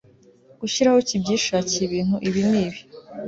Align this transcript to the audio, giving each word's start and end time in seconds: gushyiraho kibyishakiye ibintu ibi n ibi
gushyiraho 0.59 0.99
kibyishakiye 1.07 1.83
ibintu 1.89 2.15
ibi 2.27 2.41
n 2.51 2.53
ibi 2.63 2.79